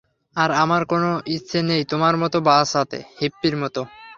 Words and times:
আর 0.35 0.49
আমার 0.63 0.81
কোনো 0.91 1.07
ইচ্ছে 1.35 1.59
নেই 1.69 1.83
তোমার 1.91 2.13
মতো 2.21 2.37
বাঁচাতে, 2.47 2.97
হিপ্পির 3.19 3.55
মতো,! 3.61 3.81